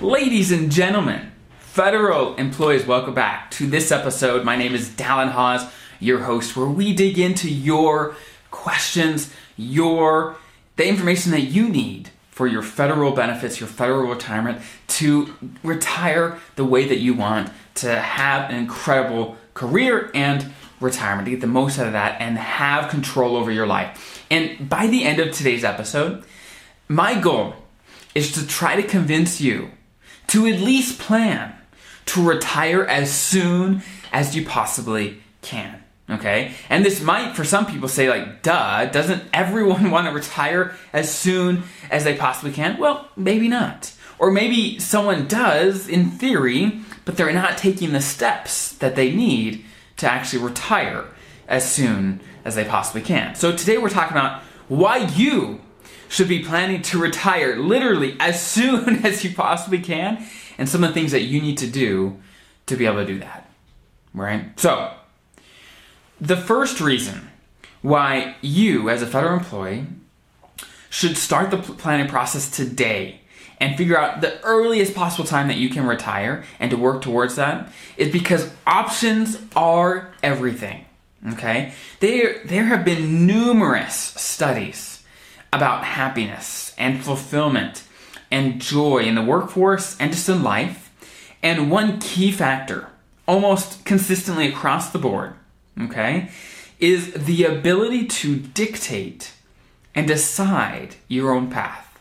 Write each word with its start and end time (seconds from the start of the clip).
Ladies 0.00 0.52
and 0.52 0.70
gentlemen, 0.70 1.32
federal 1.58 2.36
employees, 2.36 2.86
welcome 2.86 3.14
back 3.14 3.50
to 3.50 3.66
this 3.66 3.90
episode. 3.90 4.44
My 4.44 4.54
name 4.54 4.72
is 4.72 4.88
Dallin 4.90 5.32
Hawes, 5.32 5.66
your 5.98 6.20
host, 6.20 6.56
where 6.56 6.68
we 6.68 6.94
dig 6.94 7.18
into 7.18 7.50
your 7.50 8.14
questions, 8.52 9.34
your 9.56 10.36
the 10.76 10.86
information 10.86 11.32
that 11.32 11.40
you 11.40 11.68
need 11.68 12.10
for 12.30 12.46
your 12.46 12.62
federal 12.62 13.10
benefits, 13.10 13.58
your 13.58 13.68
federal 13.68 14.08
retirement, 14.08 14.62
to 14.86 15.34
retire 15.64 16.38
the 16.54 16.64
way 16.64 16.86
that 16.86 16.98
you 16.98 17.14
want, 17.14 17.50
to 17.74 17.98
have 17.98 18.50
an 18.50 18.56
incredible 18.56 19.36
career 19.54 20.12
and 20.14 20.52
retirement, 20.78 21.24
to 21.24 21.32
get 21.32 21.40
the 21.40 21.48
most 21.48 21.76
out 21.76 21.88
of 21.88 21.94
that 21.94 22.20
and 22.20 22.38
have 22.38 22.88
control 22.88 23.34
over 23.34 23.50
your 23.50 23.66
life. 23.66 24.24
And 24.30 24.68
by 24.68 24.86
the 24.86 25.02
end 25.02 25.18
of 25.18 25.34
today's 25.34 25.64
episode, 25.64 26.22
my 26.86 27.20
goal 27.20 27.54
is 28.14 28.30
to 28.34 28.46
try 28.46 28.80
to 28.80 28.86
convince 28.86 29.40
you 29.40 29.72
to 30.28 30.46
at 30.46 30.60
least 30.60 30.98
plan 30.98 31.54
to 32.06 32.26
retire 32.26 32.84
as 32.84 33.12
soon 33.12 33.82
as 34.12 34.34
you 34.34 34.46
possibly 34.46 35.22
can. 35.42 35.82
Okay? 36.10 36.52
And 36.70 36.84
this 36.84 37.02
might, 37.02 37.36
for 37.36 37.44
some 37.44 37.66
people, 37.66 37.88
say, 37.88 38.08
like, 38.08 38.42
duh, 38.42 38.86
doesn't 38.86 39.24
everyone 39.32 39.90
want 39.90 40.06
to 40.06 40.12
retire 40.12 40.74
as 40.92 41.14
soon 41.14 41.64
as 41.90 42.04
they 42.04 42.16
possibly 42.16 42.52
can? 42.52 42.78
Well, 42.78 43.08
maybe 43.16 43.48
not. 43.48 43.92
Or 44.18 44.30
maybe 44.30 44.78
someone 44.78 45.28
does, 45.28 45.88
in 45.88 46.10
theory, 46.10 46.80
but 47.04 47.16
they're 47.16 47.32
not 47.32 47.58
taking 47.58 47.92
the 47.92 48.00
steps 48.00 48.72
that 48.78 48.96
they 48.96 49.14
need 49.14 49.64
to 49.98 50.10
actually 50.10 50.42
retire 50.42 51.04
as 51.46 51.70
soon 51.70 52.20
as 52.44 52.54
they 52.54 52.64
possibly 52.64 53.02
can. 53.02 53.34
So 53.34 53.54
today 53.54 53.78
we're 53.78 53.90
talking 53.90 54.16
about 54.16 54.42
why 54.68 54.98
you 54.98 55.60
should 56.08 56.28
be 56.28 56.42
planning 56.42 56.82
to 56.82 56.98
retire 56.98 57.56
literally 57.56 58.16
as 58.18 58.44
soon 58.46 59.04
as 59.04 59.24
you 59.24 59.34
possibly 59.34 59.80
can 59.80 60.24
and 60.56 60.68
some 60.68 60.82
of 60.82 60.90
the 60.90 60.94
things 60.94 61.12
that 61.12 61.22
you 61.22 61.40
need 61.40 61.58
to 61.58 61.66
do 61.66 62.18
to 62.66 62.76
be 62.76 62.86
able 62.86 62.96
to 62.96 63.06
do 63.06 63.18
that. 63.20 63.50
Right? 64.14 64.58
So, 64.58 64.92
the 66.20 66.36
first 66.36 66.80
reason 66.80 67.30
why 67.82 68.34
you, 68.40 68.90
as 68.90 69.02
a 69.02 69.06
federal 69.06 69.38
employee, 69.38 69.86
should 70.90 71.16
start 71.16 71.50
the 71.50 71.58
planning 71.58 72.08
process 72.08 72.50
today 72.50 73.20
and 73.60 73.76
figure 73.76 73.98
out 73.98 74.20
the 74.20 74.40
earliest 74.42 74.94
possible 74.94 75.24
time 75.24 75.48
that 75.48 75.56
you 75.56 75.68
can 75.68 75.86
retire 75.86 76.44
and 76.58 76.70
to 76.70 76.76
work 76.76 77.02
towards 77.02 77.36
that 77.36 77.70
is 77.96 78.12
because 78.12 78.50
options 78.66 79.38
are 79.54 80.12
everything. 80.22 80.84
Okay? 81.32 81.72
There, 82.00 82.40
there 82.44 82.64
have 82.64 82.84
been 82.84 83.26
numerous 83.26 83.94
studies 83.94 84.97
about 85.52 85.84
happiness 85.84 86.74
and 86.78 87.02
fulfillment 87.02 87.84
and 88.30 88.60
joy 88.60 88.98
in 88.98 89.14
the 89.14 89.22
workforce 89.22 89.96
and 89.98 90.12
just 90.12 90.28
in 90.28 90.42
life. 90.42 90.84
And 91.42 91.70
one 91.70 92.00
key 92.00 92.32
factor, 92.32 92.88
almost 93.26 93.84
consistently 93.84 94.48
across 94.48 94.90
the 94.90 94.98
board, 94.98 95.34
okay, 95.80 96.30
is 96.78 97.12
the 97.12 97.44
ability 97.44 98.06
to 98.06 98.36
dictate 98.36 99.32
and 99.94 100.06
decide 100.06 100.96
your 101.08 101.32
own 101.32 101.50
path, 101.50 101.98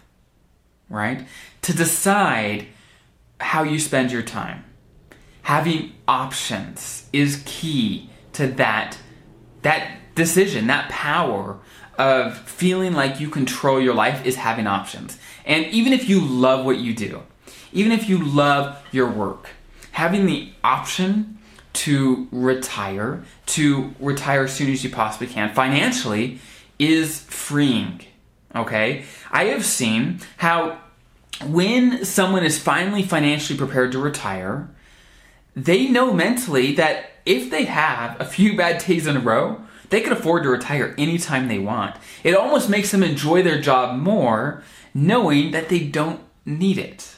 right? 0.90 1.26
To 1.64 1.74
decide 1.74 2.68
how 3.40 3.64
you 3.64 3.80
spend 3.80 4.12
your 4.12 4.24
time. 4.24 4.64
Having 5.44 5.94
options 6.08 7.08
is 7.14 7.42
key 7.46 8.10
to 8.34 8.48
that 8.48 8.98
that 9.62 10.16
decision, 10.16 10.68
that 10.68 10.90
power 10.90 11.60
of 11.98 12.38
feeling 12.38 12.94
like 12.94 13.20
you 13.20 13.30
control 13.30 13.82
your 13.82 13.94
life 13.94 14.26
is 14.26 14.36
having 14.36 14.68
options. 14.68 15.18
And 15.46 15.66
even 15.68 15.94
if 15.94 16.10
you 16.10 16.20
love 16.20 16.66
what 16.66 16.78
you 16.78 16.94
do, 16.94 17.24
even 17.72 17.92
if 17.92 18.08
you 18.10 18.24
love 18.24 18.82
your 18.92 19.10
work, 19.10 19.50
having 19.92 20.26
the 20.26 20.52
option 20.64 21.38
to 21.74 22.28
retire, 22.32 23.24
to 23.46 23.94
retire 24.00 24.44
as 24.44 24.54
soon 24.54 24.72
as 24.72 24.84
you 24.84 24.90
possibly 24.90 25.28
can 25.28 25.54
financially 25.54 26.40
is 26.80 27.22
freeing. 27.22 28.02
Okay? 28.56 29.06
I 29.32 29.46
have 29.46 29.66
seen 29.66 30.20
how 30.38 30.80
when 31.46 32.04
someone 32.04 32.44
is 32.44 32.58
finally 32.60 33.04
financially 33.04 33.58
prepared 33.58 33.92
to 33.92 34.00
retire, 34.00 34.70
they 35.56 35.88
know 35.88 36.14
mentally 36.14 36.74
that 36.76 37.12
if 37.26 37.50
they 37.50 37.66
have 37.66 38.20
a 38.20 38.26
few 38.26 38.56
bad 38.56 38.84
days 38.86 39.06
in 39.06 39.18
a 39.18 39.20
row, 39.20 39.62
they 39.90 40.02
can 40.02 40.14
afford 40.14 40.44
to 40.44 40.50
retire 40.50 40.94
anytime 40.98 41.48
they 41.48 41.60
want. 41.60 41.96
It 42.24 42.36
almost 42.36 42.70
makes 42.70 42.92
them 42.92 43.04
enjoy 43.04 43.44
their 43.44 43.62
job 43.62 43.98
more 43.98 44.64
knowing 44.94 45.52
that 45.52 45.70
they 45.70 45.80
don't 45.80 46.22
need 46.46 46.78
it. 46.78 47.16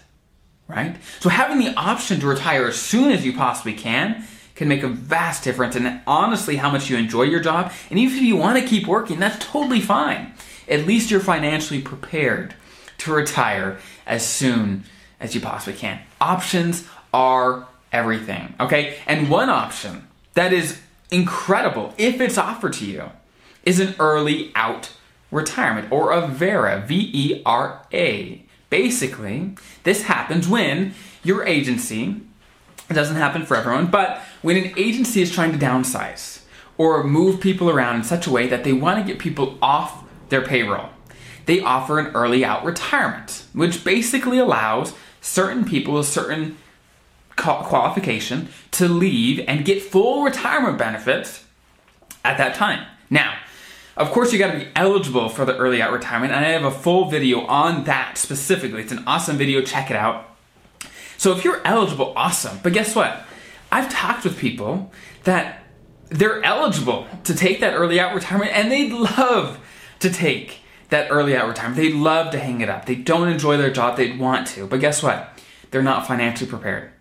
Right? 0.67 0.97
So 1.19 1.29
having 1.29 1.57
the 1.57 1.73
option 1.75 2.19
to 2.19 2.27
retire 2.27 2.67
as 2.67 2.79
soon 2.79 3.11
as 3.11 3.25
you 3.25 3.33
possibly 3.33 3.73
can 3.73 4.23
can 4.53 4.67
make 4.67 4.83
a 4.83 4.89
vast 4.89 5.43
difference 5.43 5.75
in 5.75 6.01
honestly 6.05 6.57
how 6.57 6.69
much 6.69 6.89
you 6.89 6.97
enjoy 6.97 7.23
your 7.23 7.39
job. 7.39 7.71
And 7.89 7.97
even 7.97 8.17
if 8.17 8.23
you 8.23 8.35
want 8.35 8.59
to 8.59 8.67
keep 8.67 8.85
working, 8.87 9.17
that's 9.17 9.43
totally 9.43 9.79
fine. 9.79 10.33
At 10.67 10.85
least 10.85 11.09
you're 11.09 11.21
financially 11.21 11.81
prepared 11.81 12.53
to 12.99 13.13
retire 13.13 13.79
as 14.05 14.25
soon 14.25 14.83
as 15.19 15.33
you 15.33 15.41
possibly 15.41 15.79
can. 15.79 16.01
Options 16.21 16.85
are 17.13 17.67
everything, 17.91 18.53
okay? 18.59 18.97
And 19.07 19.29
one 19.29 19.49
option 19.49 20.07
that 20.33 20.53
is 20.53 20.79
incredible 21.11 21.93
if 21.97 22.21
it's 22.21 22.37
offered 22.37 22.73
to 22.73 22.85
you 22.85 23.11
is 23.63 23.79
an 23.79 23.95
early 23.99 24.51
out 24.55 24.91
retirement 25.31 25.91
or 25.91 26.11
a 26.11 26.27
VERA, 26.27 26.83
V 26.85 27.11
E 27.13 27.41
R 27.45 27.85
A. 27.93 28.45
Basically, 28.69 29.55
this 29.83 30.03
happens 30.03 30.47
when 30.47 30.93
your 31.23 31.43
agency, 31.43 32.21
it 32.89 32.93
doesn't 32.93 33.15
happen 33.15 33.45
for 33.45 33.55
everyone, 33.55 33.87
but 33.87 34.21
when 34.41 34.57
an 34.57 34.73
agency 34.77 35.21
is 35.21 35.31
trying 35.31 35.51
to 35.51 35.57
downsize 35.57 36.41
or 36.77 37.03
move 37.03 37.41
people 37.41 37.69
around 37.69 37.97
in 37.97 38.03
such 38.03 38.27
a 38.27 38.31
way 38.31 38.47
that 38.47 38.63
they 38.63 38.73
want 38.73 38.99
to 38.99 39.11
get 39.11 39.19
people 39.19 39.57
off 39.61 40.03
their 40.29 40.41
payroll, 40.41 40.89
they 41.45 41.61
offer 41.61 41.99
an 41.99 42.07
early 42.15 42.45
out 42.45 42.63
retirement, 42.63 43.45
which 43.53 43.83
basically 43.83 44.37
allows 44.37 44.93
certain 45.19 45.65
people 45.65 45.97
a 45.97 46.03
certain 46.03 46.57
qualification 47.39 48.49
to 48.71 48.87
leave 48.87 49.43
and 49.47 49.65
get 49.65 49.81
full 49.81 50.23
retirement 50.23 50.77
benefits 50.77 51.45
at 52.23 52.37
that 52.37 52.55
time. 52.55 52.85
Now, 53.09 53.37
of 53.97 54.11
course, 54.11 54.31
you 54.31 54.39
got 54.39 54.53
to 54.53 54.59
be 54.59 54.67
eligible 54.75 55.29
for 55.29 55.45
the 55.45 55.57
early 55.57 55.81
out 55.81 55.91
retirement, 55.91 56.31
and 56.31 56.45
I 56.45 56.49
have 56.49 56.63
a 56.63 56.71
full 56.71 57.09
video 57.09 57.41
on 57.41 57.83
that 57.85 58.17
specifically. 58.17 58.81
It's 58.81 58.91
an 58.91 59.03
awesome 59.05 59.37
video, 59.37 59.61
check 59.61 59.89
it 59.89 59.97
out. 59.97 60.25
So, 61.17 61.35
if 61.35 61.43
you're 61.43 61.61
eligible, 61.65 62.13
awesome. 62.15 62.59
But 62.63 62.73
guess 62.73 62.95
what? 62.95 63.25
I've 63.71 63.91
talked 63.91 64.23
with 64.23 64.37
people 64.37 64.91
that 65.25 65.63
they're 66.09 66.43
eligible 66.43 67.07
to 67.25 67.35
take 67.35 67.59
that 67.59 67.73
early 67.73 67.99
out 67.99 68.15
retirement 68.15 68.51
and 68.53 68.71
they'd 68.71 68.91
love 68.91 69.59
to 69.99 70.09
take 70.09 70.61
that 70.89 71.11
early 71.11 71.35
out 71.35 71.47
retirement. 71.47 71.77
They'd 71.77 71.93
love 71.93 72.31
to 72.31 72.39
hang 72.39 72.61
it 72.61 72.69
up. 72.69 72.85
They 72.85 72.95
don't 72.95 73.27
enjoy 73.27 73.57
their 73.57 73.69
job, 73.69 73.97
they'd 73.97 74.19
want 74.19 74.47
to. 74.47 74.65
But 74.65 74.79
guess 74.79 75.03
what? 75.03 75.39
They're 75.71 75.83
not 75.83 76.07
financially 76.07 76.49
prepared. 76.49 76.91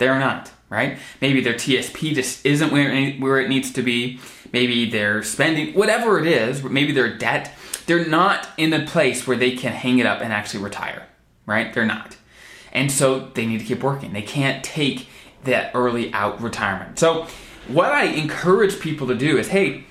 They're 0.00 0.18
not, 0.18 0.50
right? 0.70 0.98
Maybe 1.20 1.42
their 1.42 1.52
TSP 1.52 2.14
just 2.14 2.46
isn't 2.46 2.72
where 2.72 3.38
it, 3.38 3.48
needs 3.50 3.70
to 3.74 3.82
be. 3.82 4.18
Maybe 4.50 4.88
they're 4.88 5.22
spending, 5.22 5.74
whatever 5.74 6.18
it 6.18 6.26
is, 6.26 6.64
maybe 6.64 6.92
their 6.92 7.14
debt, 7.18 7.54
they're 7.84 8.08
not 8.08 8.48
in 8.56 8.72
a 8.72 8.86
place 8.86 9.26
where 9.26 9.36
they 9.36 9.50
can 9.50 9.72
hang 9.72 9.98
it 9.98 10.06
up 10.06 10.22
and 10.22 10.32
actually 10.32 10.64
retire, 10.64 11.06
right? 11.44 11.74
They're 11.74 11.84
not. 11.84 12.16
And 12.72 12.90
so 12.90 13.28
they 13.34 13.44
need 13.44 13.58
to 13.58 13.64
keep 13.66 13.82
working. 13.82 14.14
They 14.14 14.22
can't 14.22 14.64
take 14.64 15.06
that 15.44 15.70
early 15.74 16.10
out 16.14 16.40
retirement. 16.40 16.98
So, 16.98 17.26
what 17.68 17.92
I 17.92 18.04
encourage 18.04 18.80
people 18.80 19.06
to 19.08 19.14
do 19.14 19.36
is 19.36 19.48
hey, 19.48 19.84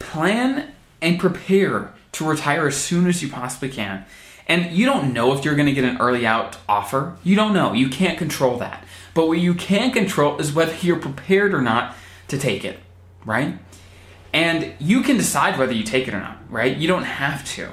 plan 0.00 0.72
and 1.00 1.20
prepare 1.20 1.94
to 2.12 2.28
retire 2.28 2.66
as 2.66 2.76
soon 2.76 3.06
as 3.06 3.22
you 3.22 3.28
possibly 3.28 3.68
can. 3.68 4.06
And 4.46 4.72
you 4.72 4.86
don't 4.86 5.12
know 5.12 5.32
if 5.32 5.44
you're 5.44 5.56
going 5.56 5.66
to 5.66 5.72
get 5.72 5.84
an 5.84 5.98
early 5.98 6.26
out 6.26 6.56
offer. 6.68 7.16
You 7.24 7.34
don't 7.34 7.52
know. 7.52 7.72
You 7.72 7.88
can't 7.88 8.16
control 8.16 8.58
that. 8.58 8.84
But 9.14 9.28
what 9.28 9.38
you 9.38 9.54
can 9.54 9.90
control 9.92 10.38
is 10.38 10.52
whether 10.52 10.74
you're 10.76 10.98
prepared 10.98 11.54
or 11.54 11.62
not 11.62 11.96
to 12.28 12.38
take 12.38 12.64
it, 12.64 12.78
right? 13.24 13.58
And 14.32 14.74
you 14.78 15.02
can 15.02 15.16
decide 15.16 15.58
whether 15.58 15.72
you 15.72 15.82
take 15.82 16.06
it 16.06 16.14
or 16.14 16.20
not, 16.20 16.38
right? 16.50 16.76
You 16.76 16.86
don't 16.86 17.04
have 17.04 17.44
to. 17.54 17.70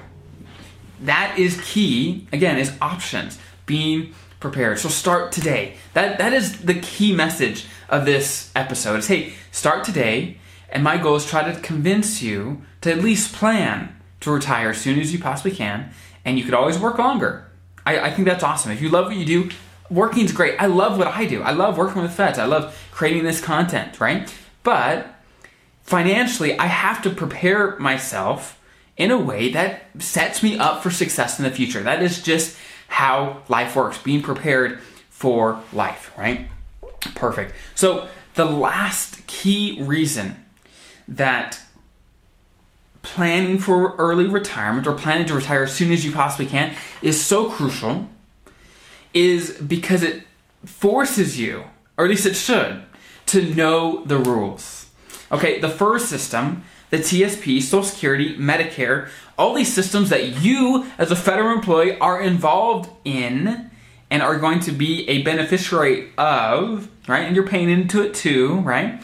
That 1.01 1.37
is 1.37 1.59
key, 1.61 2.27
again, 2.31 2.57
is 2.57 2.71
options, 2.81 3.37
being 3.65 4.13
prepared. 4.39 4.79
So 4.79 4.89
start 4.89 5.31
today. 5.31 5.75
That 5.93 6.17
that 6.19 6.33
is 6.33 6.61
the 6.61 6.75
key 6.75 7.13
message 7.13 7.65
of 7.89 8.05
this 8.05 8.51
episode. 8.55 8.99
Is 8.99 9.07
hey, 9.07 9.33
start 9.51 9.83
today, 9.83 10.37
and 10.69 10.83
my 10.83 10.97
goal 10.97 11.15
is 11.15 11.25
try 11.25 11.51
to 11.51 11.59
convince 11.59 12.21
you 12.21 12.61
to 12.81 12.91
at 12.91 13.03
least 13.03 13.33
plan 13.33 13.95
to 14.21 14.31
retire 14.31 14.69
as 14.69 14.77
soon 14.77 14.99
as 14.99 15.11
you 15.11 15.19
possibly 15.19 15.51
can, 15.51 15.91
and 16.25 16.37
you 16.37 16.45
could 16.45 16.53
always 16.53 16.79
work 16.79 16.97
longer. 16.97 17.45
I, 17.85 17.99
I 17.99 18.11
think 18.11 18.27
that's 18.27 18.43
awesome. 18.43 18.71
If 18.71 18.81
you 18.81 18.89
love 18.89 19.07
what 19.07 19.15
you 19.15 19.25
do, 19.25 19.49
working's 19.89 20.31
great. 20.31 20.55
I 20.59 20.67
love 20.67 20.97
what 20.97 21.07
I 21.07 21.25
do. 21.25 21.41
I 21.41 21.51
love 21.51 21.77
working 21.77 22.01
with 22.01 22.13
feds. 22.13 22.39
I 22.39 22.45
love 22.45 22.77
creating 22.91 23.23
this 23.23 23.41
content, 23.41 23.99
right? 23.99 24.33
But 24.63 25.07
financially, 25.83 26.57
I 26.57 26.67
have 26.67 27.01
to 27.03 27.09
prepare 27.09 27.77
myself 27.79 28.59
in 28.95 29.11
a 29.11 29.17
way 29.17 29.51
that 29.51 29.85
sets 29.99 30.43
me 30.43 30.57
up 30.57 30.83
for 30.83 30.91
success 30.91 31.39
in 31.39 31.45
the 31.45 31.51
future. 31.51 31.81
That 31.81 32.01
is 32.01 32.21
just 32.21 32.57
how 32.87 33.41
life 33.49 33.75
works, 33.75 33.97
being 33.97 34.21
prepared 34.21 34.79
for 35.09 35.61
life, 35.73 36.11
right? 36.17 36.47
Perfect. 37.15 37.53
So, 37.75 38.07
the 38.35 38.45
last 38.45 39.25
key 39.27 39.79
reason 39.81 40.43
that 41.07 41.59
planning 43.03 43.59
for 43.59 43.95
early 43.97 44.25
retirement 44.25 44.87
or 44.87 44.93
planning 44.93 45.27
to 45.27 45.35
retire 45.35 45.63
as 45.63 45.73
soon 45.73 45.91
as 45.91 46.03
you 46.03 46.11
possibly 46.11 46.47
can 46.47 46.73
is 47.03 47.23
so 47.23 47.49
crucial 47.49 48.09
is 49.13 49.51
because 49.59 50.01
it 50.01 50.23
forces 50.65 51.39
you, 51.39 51.65
or 51.97 52.05
at 52.05 52.09
least 52.09 52.25
it 52.25 52.35
should, 52.35 52.81
to 53.27 53.53
know 53.53 54.03
the 54.05 54.17
rules. 54.17 54.89
Okay, 55.31 55.59
the 55.59 55.69
FERS 55.69 56.05
system, 56.05 56.63
the 56.89 56.97
TSP, 56.97 57.61
Social 57.61 57.83
Security, 57.83 58.35
Medicare, 58.37 59.09
all 59.37 59.53
these 59.53 59.73
systems 59.73 60.09
that 60.09 60.41
you 60.41 60.85
as 60.97 61.11
a 61.11 61.15
federal 61.15 61.53
employee 61.53 61.97
are 61.99 62.21
involved 62.21 62.89
in 63.03 63.69
and 64.09 64.21
are 64.21 64.37
going 64.37 64.59
to 64.61 64.71
be 64.71 65.07
a 65.09 65.23
beneficiary 65.23 66.11
of, 66.17 66.87
right? 67.07 67.23
And 67.23 67.35
you're 67.35 67.47
paying 67.47 67.69
into 67.69 68.01
it 68.01 68.13
too, 68.13 68.57
right? 68.59 69.03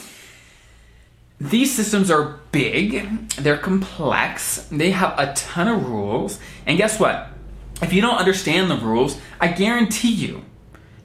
These 1.42 1.74
systems 1.74 2.12
are 2.12 2.40
big, 2.52 3.30
they're 3.36 3.58
complex, 3.58 4.68
they 4.72 4.92
have 4.92 5.18
a 5.18 5.34
ton 5.34 5.70
of 5.70 5.88
rules, 5.88 6.38
and 6.66 6.78
guess 6.78 7.00
what? 7.00 7.30
If 7.82 7.94
you 7.94 8.02
don't 8.02 8.18
understand 8.18 8.70
the 8.70 8.76
rules, 8.76 9.18
I 9.40 9.48
guarantee 9.48 10.12
you, 10.12 10.44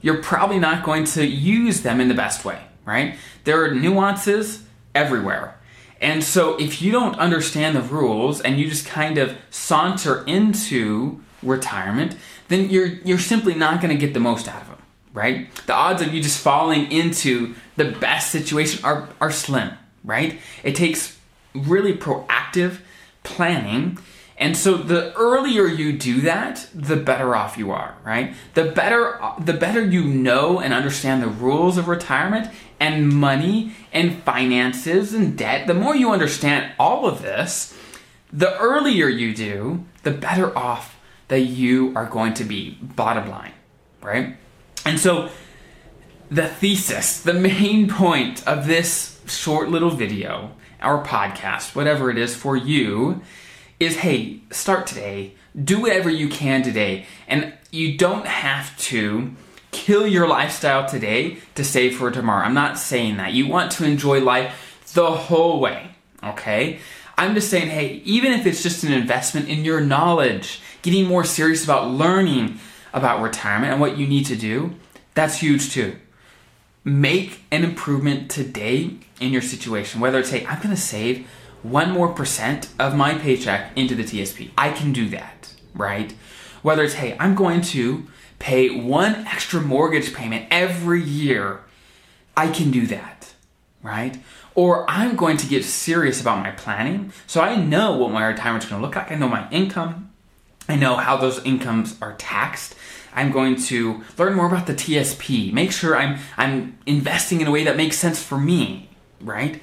you're 0.01 0.21
probably 0.21 0.59
not 0.59 0.83
going 0.83 1.05
to 1.05 1.25
use 1.25 1.81
them 1.81 2.01
in 2.01 2.09
the 2.09 2.13
best 2.13 2.43
way, 2.43 2.59
right? 2.85 3.15
There 3.45 3.63
are 3.63 3.73
nuances 3.73 4.63
everywhere. 4.93 5.57
And 6.01 6.23
so 6.23 6.57
if 6.57 6.81
you 6.81 6.91
don't 6.91 7.15
understand 7.15 7.75
the 7.75 7.81
rules 7.81 8.41
and 8.41 8.59
you 8.59 8.69
just 8.69 8.85
kind 8.85 9.17
of 9.17 9.37
saunter 9.49 10.25
into 10.25 11.21
retirement, 11.41 12.17
then 12.49 12.69
you're 12.69 12.87
you're 12.87 13.19
simply 13.19 13.55
not 13.55 13.81
going 13.81 13.97
to 13.97 13.99
get 13.99 14.13
the 14.13 14.19
most 14.19 14.47
out 14.47 14.61
of 14.61 14.67
them, 14.67 14.81
right? 15.13 15.55
The 15.65 15.73
odds 15.73 16.01
of 16.01 16.13
you 16.13 16.21
just 16.21 16.39
falling 16.41 16.91
into 16.91 17.55
the 17.77 17.85
best 17.85 18.31
situation 18.31 18.83
are 18.83 19.07
are 19.21 19.31
slim, 19.31 19.71
right? 20.05 20.39
It 20.63 20.75
takes 20.75 21.17
really 21.53 21.93
proactive 21.93 22.79
planning. 23.23 23.97
And 24.37 24.57
so 24.57 24.75
the 24.75 25.13
earlier 25.15 25.65
you 25.65 25.93
do 25.97 26.21
that, 26.21 26.67
the 26.73 26.97
better 26.97 27.35
off 27.35 27.57
you 27.57 27.71
are, 27.71 27.95
right? 28.03 28.33
The 28.53 28.65
better 28.65 29.19
the 29.39 29.53
better 29.53 29.83
you 29.83 30.03
know 30.03 30.59
and 30.59 30.73
understand 30.73 31.23
the 31.23 31.27
rules 31.27 31.77
of 31.77 31.87
retirement 31.87 32.53
and 32.79 33.09
money 33.09 33.73
and 33.93 34.21
finances 34.23 35.13
and 35.13 35.37
debt, 35.37 35.67
the 35.67 35.73
more 35.73 35.95
you 35.95 36.11
understand 36.11 36.73
all 36.77 37.05
of 37.05 37.21
this, 37.21 37.77
the 38.31 38.57
earlier 38.59 39.07
you 39.07 39.33
do, 39.33 39.85
the 40.03 40.11
better 40.11 40.55
off 40.57 40.99
that 41.29 41.39
you 41.39 41.93
are 41.95 42.05
going 42.05 42.33
to 42.35 42.43
be, 42.43 42.71
bottom 42.81 43.29
line, 43.29 43.53
right? 44.01 44.35
And 44.85 44.99
so 44.99 45.29
the 46.29 46.47
thesis, 46.47 47.21
the 47.21 47.33
main 47.33 47.87
point 47.87 48.45
of 48.45 48.67
this 48.67 49.14
short 49.27 49.69
little 49.69 49.89
video, 49.89 50.51
our 50.81 51.03
podcast, 51.03 51.75
whatever 51.75 52.09
it 52.09 52.17
is 52.17 52.35
for 52.35 52.55
you, 52.55 53.21
is 53.79 53.97
hey, 53.97 54.41
start 54.51 54.87
today. 54.87 55.33
Do 55.61 55.81
whatever 55.81 56.09
you 56.09 56.29
can 56.29 56.63
today. 56.63 57.05
And 57.27 57.53
you 57.71 57.97
don't 57.97 58.25
have 58.25 58.77
to 58.79 59.31
kill 59.71 60.07
your 60.07 60.27
lifestyle 60.27 60.87
today 60.87 61.37
to 61.55 61.63
save 61.63 61.97
for 61.97 62.11
tomorrow. 62.11 62.45
I'm 62.45 62.53
not 62.53 62.77
saying 62.77 63.17
that. 63.17 63.33
You 63.33 63.47
want 63.47 63.71
to 63.73 63.85
enjoy 63.85 64.21
life 64.21 64.89
the 64.93 65.11
whole 65.11 65.59
way, 65.59 65.91
okay? 66.23 66.79
I'm 67.17 67.35
just 67.35 67.49
saying, 67.49 67.69
hey, 67.69 68.01
even 68.05 68.31
if 68.31 68.45
it's 68.45 68.63
just 68.63 68.83
an 68.83 68.93
investment 68.93 69.49
in 69.49 69.65
your 69.65 69.81
knowledge, 69.81 70.61
getting 70.81 71.05
more 71.05 71.23
serious 71.23 71.63
about 71.63 71.89
learning 71.89 72.59
about 72.93 73.21
retirement 73.21 73.73
and 73.73 73.81
what 73.81 73.97
you 73.97 74.07
need 74.07 74.25
to 74.27 74.35
do, 74.35 74.75
that's 75.13 75.39
huge 75.39 75.71
too. 75.71 75.95
Make 76.87 77.41
an 77.51 77.63
improvement 77.63 78.29
today 78.29 78.91
in 79.19 79.33
your 79.33 79.41
situation, 79.41 79.99
whether 79.99 80.19
it's, 80.19 80.29
hey, 80.29 80.45
I'm 80.45 80.61
gonna 80.61 80.77
save 80.77 81.27
one 81.63 81.89
more 81.89 82.09
percent 82.09 82.69
of 82.77 82.95
my 82.95 83.15
paycheck 83.15 83.75
into 83.75 83.95
the 83.95 84.03
TSP. 84.03 84.51
I 84.55 84.69
can 84.69 84.93
do 84.93 85.09
that, 85.09 85.51
right? 85.73 86.13
Whether 86.61 86.83
it's, 86.83 86.93
hey, 86.93 87.17
I'm 87.19 87.33
going 87.33 87.61
to 87.61 88.05
pay 88.37 88.69
one 88.69 89.25
extra 89.25 89.61
mortgage 89.61 90.13
payment 90.13 90.45
every 90.51 91.01
year, 91.01 91.61
I 92.37 92.49
can 92.49 92.69
do 92.69 92.85
that, 92.87 93.33
right? 93.81 94.19
Or 94.53 94.87
I'm 94.87 95.15
going 95.15 95.37
to 95.37 95.47
get 95.47 95.65
serious 95.65 96.21
about 96.21 96.43
my 96.43 96.51
planning 96.51 97.11
so 97.25 97.41
I 97.41 97.55
know 97.55 97.97
what 97.97 98.11
my 98.11 98.27
retirement's 98.27 98.67
gonna 98.67 98.83
look 98.83 98.95
like. 98.95 99.11
I 99.11 99.15
know 99.15 99.27
my 99.27 99.49
income, 99.49 100.11
I 100.69 100.75
know 100.75 100.97
how 100.97 101.17
those 101.17 101.43
incomes 101.43 101.99
are 102.01 102.13
taxed. 102.13 102.75
I'm 103.15 103.31
going 103.31 103.55
to 103.63 104.03
learn 104.17 104.35
more 104.35 104.45
about 104.45 104.67
the 104.67 104.73
TSP. 104.73 105.51
Make 105.51 105.71
sure 105.71 105.95
I'm 105.95 106.19
I'm 106.37 106.77
investing 106.85 107.41
in 107.41 107.47
a 107.47 107.51
way 107.51 107.63
that 107.63 107.77
makes 107.77 107.97
sense 107.97 108.21
for 108.21 108.37
me, 108.37 108.89
right? 109.21 109.61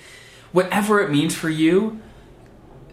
Whatever 0.51 1.01
it 1.01 1.11
means 1.11 1.35
for 1.35 1.49
you, 1.49 2.01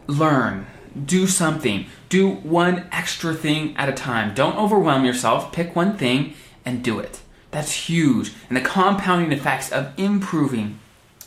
learn, 0.07 0.67
do 1.05 1.25
something. 1.27 1.85
Do 2.09 2.29
one 2.29 2.87
extra 2.91 3.33
thing 3.33 3.75
at 3.77 3.89
a 3.89 3.93
time. 3.93 4.33
Don't 4.33 4.57
overwhelm 4.57 5.05
yourself. 5.05 5.51
Pick 5.51 5.75
one 5.75 5.97
thing 5.97 6.33
and 6.65 6.83
do 6.83 6.99
it. 6.99 7.21
That's 7.51 7.71
huge. 7.71 8.33
And 8.47 8.57
the 8.57 8.61
compounding 8.61 9.31
effects 9.31 9.71
of 9.71 9.97
improving 9.97 10.79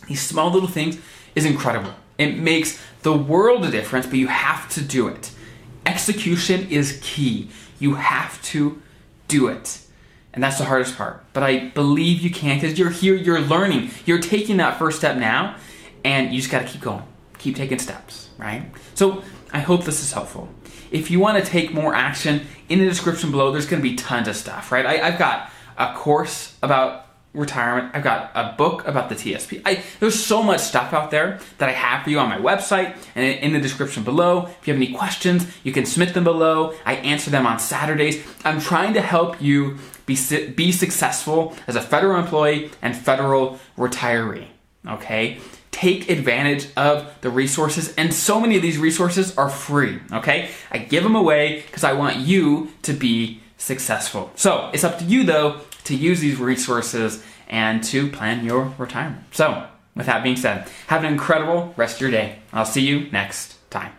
these 0.09 0.21
small 0.21 0.51
little 0.51 0.69
things 0.69 0.99
is 1.35 1.45
incredible. 1.45 1.95
It 2.19 2.37
makes 2.37 2.81
the 3.03 3.17
world 3.17 3.65
a 3.65 3.71
difference, 3.71 4.07
but 4.07 4.17
you 4.17 4.29
have 4.29 4.69
to 4.71 4.81
do 4.81 5.09
it. 5.09 5.33
Execution 5.87 6.69
is 6.69 7.01
key. 7.03 7.51
You 7.79 7.95
have 7.95 8.41
to 8.43 8.81
do 9.33 9.49
it. 9.49 9.81
And 10.35 10.43
that's 10.43 10.59
the 10.59 10.65
hardest 10.65 10.97
part. 10.97 11.25
But 11.33 11.43
I 11.43 11.69
believe 11.69 12.21
you 12.21 12.31
can 12.31 12.59
because 12.59 12.79
you're 12.79 12.91
here, 12.91 13.15
you're 13.15 13.41
learning. 13.41 13.91
You're 14.07 14.21
taking 14.21 14.59
that 14.59 14.79
first 14.79 14.99
step 14.99 15.17
now, 15.17 15.57
and 16.05 16.33
you 16.33 16.41
just 16.41 16.51
got 16.51 16.63
to 16.63 16.69
keep 16.69 16.81
going. 16.81 17.03
Keep 17.39 17.57
taking 17.57 17.79
steps, 17.79 18.31
right? 18.39 18.65
So 18.95 19.23
I 19.53 19.59
hope 19.59 19.85
this 19.85 20.03
is 20.03 20.13
helpful. 20.13 20.49
If 20.91 21.11
you 21.11 21.21
want 21.21 21.43
to 21.43 21.51
take 21.51 21.73
more 21.73 21.95
action, 21.95 22.47
in 22.69 22.79
the 22.79 22.87
description 22.87 23.31
below, 23.31 23.51
there's 23.53 23.67
going 23.67 23.83
to 23.83 23.89
be 23.89 23.97
tons 23.97 24.29
of 24.29 24.37
stuff, 24.37 24.73
right? 24.73 24.87
I, 24.87 25.07
I've 25.07 25.19
got 25.19 25.51
a 25.77 25.95
course 25.95 26.57
about 26.63 27.07
retirement. 27.35 27.91
I've 27.95 28.05
got 28.05 28.31
a 28.35 28.55
book 28.57 28.87
about 28.87 29.09
the 29.09 29.15
TSP. 29.15 29.63
I, 29.65 29.83
there's 30.01 30.23
so 30.23 30.43
much 30.43 30.61
stuff 30.61 30.93
out 30.93 31.11
there 31.11 31.41
that 31.59 31.69
I 31.69 31.73
have 31.73 32.05
for 32.05 32.11
you 32.11 32.19
on 32.19 32.29
my 32.29 32.39
website 32.39 32.97
and 33.15 33.25
in 33.25 33.53
the 33.53 33.61
description 33.61 34.03
below. 34.03 34.47
If 34.61 34.69
you 34.69 34.75
have 34.75 34.83
any 34.83 34.93
questions, 34.95 35.47
you 35.65 35.73
can 35.73 35.87
submit 35.87 36.15
them 36.15 36.25
below. 36.25 36.75
I 36.85 36.97
answer 36.97 37.31
them 37.31 37.47
on 37.47 37.59
Saturdays. 37.59 38.23
I'm 38.45 38.61
trying 38.61 38.95
to 38.95 39.01
help 39.01 39.41
you 39.41 39.79
be, 40.05 40.17
be 40.51 40.73
successful 40.73 41.57
as 41.67 41.77
a 41.77 41.81
federal 41.81 42.19
employee 42.19 42.71
and 42.83 42.95
federal 42.95 43.59
retiree. 43.79 44.49
Okay? 44.87 45.39
Take 45.71 46.11
advantage 46.11 46.69
of 46.77 47.19
the 47.23 47.31
resources, 47.31 47.95
and 47.97 48.13
so 48.13 48.39
many 48.39 48.57
of 48.57 48.63
these 48.63 48.77
resources 48.77 49.37
are 49.39 49.49
free. 49.49 50.01
Okay? 50.13 50.51
I 50.71 50.79
give 50.79 51.03
them 51.03 51.17
away 51.17 51.63
because 51.63 51.83
I 51.83 51.95
want 51.95 52.19
you 52.19 52.73
to 52.83 52.93
be 52.93 53.41
successful. 53.57 54.31
So 54.35 54.71
it's 54.75 54.85
up 54.85 54.99
to 54.99 55.05
you 55.05 55.25
though 55.25 55.61
to 55.85 55.97
use 55.97 56.21
these 56.21 56.39
resources 56.39 57.25
and 57.53 57.85
to 57.85 58.09
plan 58.09 58.45
your 58.45 58.73
retirement. 58.79 59.23
So, 59.31 59.69
with 59.95 60.07
that 60.07 60.25
being 60.25 60.37
said, 60.37 60.69
have 60.89 61.05
an 61.05 61.13
incredible 61.13 61.75
rest 61.77 61.97
of 61.97 62.01
your 62.01 62.11
day. 62.11 62.39
I'll 62.53 62.65
see 62.65 62.81
you 62.81 63.11
next 63.13 63.59
time. 63.71 63.93